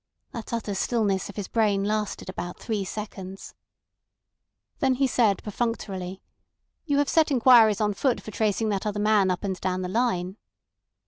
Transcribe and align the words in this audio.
That 0.31 0.51
utter 0.51 0.73
stillness 0.73 1.29
of 1.29 1.35
his 1.35 1.47
brain 1.47 1.83
lasted 1.83 2.27
about 2.27 2.57
three 2.57 2.83
seconds. 2.83 3.53
Then 4.79 4.95
he 4.95 5.05
said 5.05 5.43
perfunctorily: 5.43 6.23
"You 6.85 6.97
have 6.97 7.07
set 7.07 7.29
inquiries 7.29 7.79
on 7.79 7.93
foot 7.93 8.19
for 8.19 8.31
tracing 8.31 8.69
that 8.69 8.87
other 8.87 8.99
man 8.99 9.29
up 9.29 9.43
and 9.43 9.61
down 9.61 9.83
the 9.83 9.87
line?" 9.89 10.37